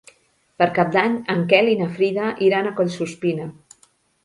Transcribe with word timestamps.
Per 0.61 0.67
Cap 0.77 0.89
d'Any 0.95 1.17
en 1.35 1.43
Quel 1.51 1.69
i 1.75 1.77
na 1.83 1.91
Frida 1.99 2.33
iran 2.49 2.69
a 2.69 2.75
Collsuspina. 2.83 3.49